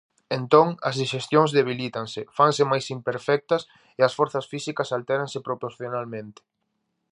Entón, 0.37 0.67
as 0.89 0.95
dixestións 1.01 1.49
debilítanse, 1.59 2.21
fanse 2.37 2.63
máis 2.71 2.85
imperfectas, 2.97 3.61
e 3.99 4.01
as 4.07 4.13
forzas 4.19 4.45
físicas 4.51 4.89
altéranse 4.97 5.39
proporcionalmente. 5.47 6.41